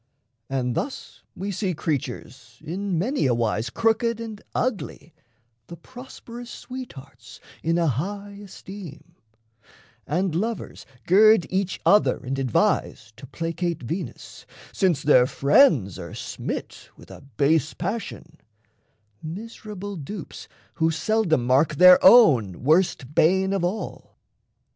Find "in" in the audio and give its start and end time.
2.65-2.97, 7.61-7.77